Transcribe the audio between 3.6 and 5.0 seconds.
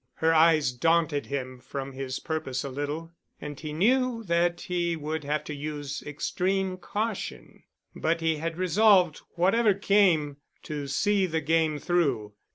knew that he